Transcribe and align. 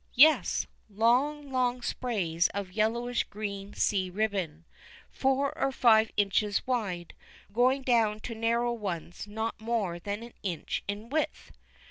Yes, 0.15 0.65
long, 0.89 1.51
long 1.51 1.83
sprays 1.83 2.47
of 2.55 2.71
yellowish 2.71 3.23
green 3.25 3.75
sea 3.75 4.09
ribbon, 4.09 4.65
four 5.11 5.55
or 5.55 5.71
five 5.71 6.09
inches 6.17 6.65
wide, 6.65 7.13
going 7.53 7.83
down 7.83 8.19
to 8.21 8.33
narrower 8.33 8.73
ones 8.73 9.27
not 9.27 9.61
more 9.61 9.99
than 9.99 10.23
an 10.23 10.33
inch 10.41 10.83
in 10.87 11.09
width. 11.09 11.51